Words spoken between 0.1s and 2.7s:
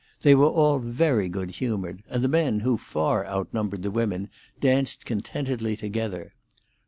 They were all very good humoured; the men,